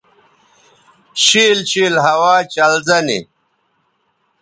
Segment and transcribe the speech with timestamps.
[1.23, 3.19] شِیل شِیل ہوا چلزہ نی